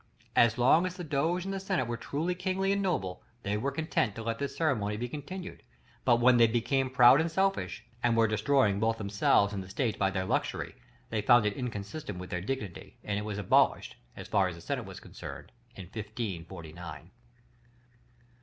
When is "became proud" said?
6.47-7.21